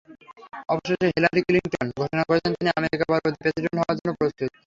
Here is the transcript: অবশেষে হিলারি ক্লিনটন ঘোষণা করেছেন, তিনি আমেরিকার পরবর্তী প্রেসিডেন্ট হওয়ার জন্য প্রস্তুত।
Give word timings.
অবশেষে 0.69 1.07
হিলারি 1.15 1.41
ক্লিনটন 1.47 1.87
ঘোষণা 1.99 2.23
করেছেন, 2.29 2.51
তিনি 2.57 2.69
আমেরিকার 2.71 3.09
পরবর্তী 3.11 3.39
প্রেসিডেন্ট 3.41 3.75
হওয়ার 3.77 3.97
জন্য 3.99 4.11
প্রস্তুত। 4.19 4.49